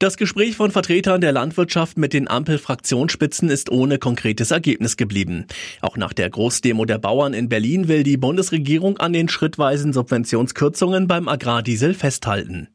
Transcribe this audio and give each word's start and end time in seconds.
Das 0.00 0.16
Gespräch 0.16 0.56
von 0.56 0.72
Vertretern 0.72 1.20
der 1.20 1.30
Landwirtschaft 1.30 1.98
mit 1.98 2.12
den 2.12 2.26
Ampel-Fraktionsspitzen 2.26 3.48
ist 3.48 3.70
ohne 3.70 3.98
konkretes 3.98 4.50
Ergebnis 4.50 4.96
geblieben. 4.96 5.46
Auch 5.82 5.96
nach 5.96 6.12
der 6.12 6.28
Großdemo 6.28 6.84
der 6.84 6.98
Bauern 6.98 7.32
in 7.32 7.48
Berlin 7.48 7.86
will 7.86 8.02
die 8.02 8.16
Bundesregierung 8.16 8.98
an 8.98 9.12
den 9.12 9.28
schrittweisen 9.28 9.92
Subventionskürzungen 9.92 11.06
beim 11.06 11.28
Agrardiesel 11.28 11.94
festhalten. 11.94 12.66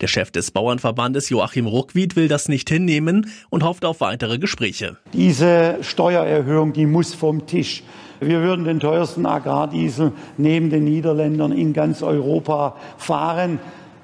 Der 0.00 0.06
Chef 0.06 0.30
des 0.30 0.52
Bauernverbandes 0.52 1.30
Joachim 1.30 1.66
Ruckwied 1.66 2.14
will 2.14 2.28
das 2.28 2.48
nicht 2.48 2.68
hinnehmen 2.68 3.28
und 3.50 3.64
hofft 3.64 3.84
auf 3.84 4.00
weitere 4.00 4.38
Gespräche. 4.38 4.98
Diese 5.12 5.78
Steuererhöhung, 5.80 6.72
die 6.72 6.86
muss 6.86 7.12
vom 7.12 7.44
Tisch. 7.48 7.82
Wir 8.20 8.40
würden 8.40 8.64
den 8.64 8.78
teuersten 8.78 9.26
Agrardiesel 9.26 10.12
neben 10.36 10.70
den 10.70 10.84
Niederländern 10.84 11.50
in 11.50 11.72
ganz 11.72 12.02
Europa 12.02 12.76
fahren. 12.98 13.58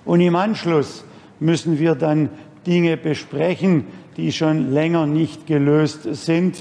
Und 0.04 0.20
im 0.20 0.34
Anschluss 0.34 1.04
müssen 1.38 1.78
wir 1.78 1.94
dann 1.94 2.30
Dinge 2.66 2.96
besprechen, 2.96 3.84
die 4.16 4.32
schon 4.32 4.72
länger 4.72 5.06
nicht 5.06 5.46
gelöst 5.46 6.02
sind. 6.12 6.60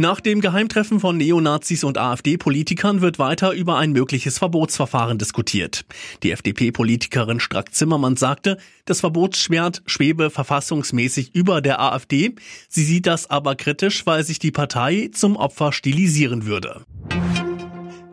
Nach 0.00 0.20
dem 0.20 0.40
Geheimtreffen 0.40 1.00
von 1.00 1.16
Neonazis 1.16 1.82
und 1.82 1.98
AfD-Politikern 1.98 3.00
wird 3.00 3.18
weiter 3.18 3.50
über 3.50 3.78
ein 3.78 3.90
mögliches 3.90 4.38
Verbotsverfahren 4.38 5.18
diskutiert. 5.18 5.84
Die 6.22 6.30
FDP-Politikerin 6.30 7.40
Strack-Zimmermann 7.40 8.14
sagte, 8.14 8.58
das 8.84 9.00
Verbotsschwert 9.00 9.82
schwebe 9.86 10.30
verfassungsmäßig 10.30 11.34
über 11.34 11.60
der 11.60 11.80
AfD. 11.80 12.36
Sie 12.68 12.84
sieht 12.84 13.08
das 13.08 13.28
aber 13.28 13.56
kritisch, 13.56 14.06
weil 14.06 14.22
sich 14.22 14.38
die 14.38 14.52
Partei 14.52 15.10
zum 15.12 15.34
Opfer 15.34 15.72
stilisieren 15.72 16.46
würde. 16.46 16.82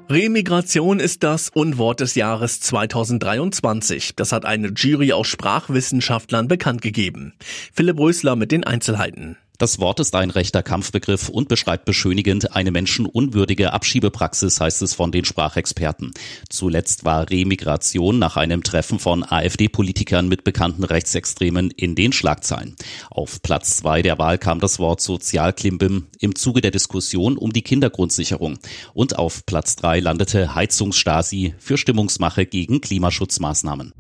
Remigration 0.08 1.00
ist 1.00 1.24
das 1.24 1.50
Unwort 1.50 2.00
des 2.00 2.14
Jahres 2.14 2.60
2023. 2.60 4.16
Das 4.16 4.32
hat 4.32 4.46
eine 4.46 4.68
Jury 4.68 5.14
aus 5.14 5.28
Sprachwissenschaftlern 5.28 6.48
bekannt 6.48 6.84
gegeben. 6.84 7.34
Philipp 7.74 7.98
Rösler 7.98 8.36
mit 8.36 8.52
den 8.52 8.64
Einzelheiten. 8.64 9.38
Das 9.58 9.80
Wort 9.80 10.02
ist 10.02 10.14
ein 10.16 10.32
rechter 10.32 10.64
Kampfbegriff 10.64 11.30
und 11.30 11.48
beschreibt 11.48 11.86
beschönigend 11.86 12.56
eine 12.56 12.72
menschenunwürdige 12.72 13.72
Abschiebepraxis, 13.72 14.60
heißt 14.60 14.82
es 14.82 14.94
von 14.94 15.14
den 15.14 15.24
Sprachexperten. 15.24 16.12
Zuletzt 16.50 17.06
war 17.06 17.30
Remigration 17.30 18.20
nach 18.20 18.36
einem 18.36 18.64
Treffen 18.64 19.00
von 19.00 19.24
AfD-Politikern 19.24 20.28
mit 20.28 20.44
bekannten 20.44 20.84
Rechtsextremen 20.84 21.72
in 21.72 21.96
den 21.96 22.12
Schlagzeilen. 22.12 22.76
Auf 23.10 23.42
Platz 23.42 23.78
zwei 23.78 24.02
der 24.02 24.20
Wahl 24.20 24.38
kam 24.38 24.60
das 24.60 24.80
Wort 24.80 25.00
Sozialklimbim 25.00 26.08
im 26.20 26.36
Zuge 26.36 26.60
der 26.60 26.72
Diskussion 26.72 27.38
um 27.38 27.54
die 27.54 27.62
Kindergrundsicherung. 27.62 28.60
Und 28.94 29.18
auf 29.18 29.46
Platz 29.46 29.78
drei 29.78 30.02
landete 30.02 30.54
Heizungsstasi 30.54 31.56
für 31.60 31.78
Stimmungsmache 31.78 32.46
gegen 32.46 32.82
Klimaschutzmaßnahmen. 32.82 33.94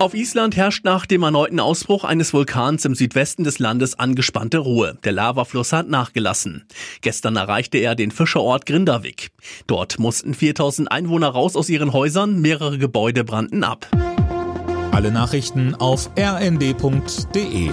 Auf 0.00 0.14
Island 0.14 0.54
herrscht 0.54 0.84
nach 0.84 1.06
dem 1.06 1.24
erneuten 1.24 1.58
Ausbruch 1.58 2.04
eines 2.04 2.32
Vulkans 2.32 2.84
im 2.84 2.94
Südwesten 2.94 3.42
des 3.42 3.58
Landes 3.58 3.98
angespannte 3.98 4.58
Ruhe. 4.58 4.96
Der 5.02 5.10
Lavafluss 5.10 5.72
hat 5.72 5.88
nachgelassen. 5.88 6.66
Gestern 7.00 7.34
erreichte 7.34 7.78
er 7.78 7.96
den 7.96 8.12
Fischerort 8.12 8.64
Grindavik. 8.64 9.30
Dort 9.66 9.98
mussten 9.98 10.34
4000 10.34 10.92
Einwohner 10.92 11.30
raus 11.30 11.56
aus 11.56 11.68
ihren 11.68 11.92
Häusern, 11.92 12.40
mehrere 12.40 12.78
Gebäude 12.78 13.24
brannten 13.24 13.64
ab. 13.64 13.88
Alle 14.92 15.10
Nachrichten 15.10 15.74
auf 15.74 16.10
rnd.de 16.16 17.70